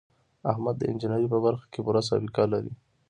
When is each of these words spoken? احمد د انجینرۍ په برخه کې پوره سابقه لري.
احمد 0.51 0.75
د 0.77 0.83
انجینرۍ 0.91 1.25
په 1.33 1.37
برخه 1.45 1.65
کې 1.73 1.79
پوره 1.85 2.01
سابقه 2.09 2.43
لري. 2.53 2.73